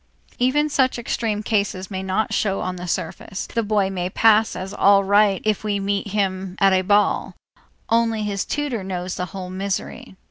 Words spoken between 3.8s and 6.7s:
may pass as all right if we meet him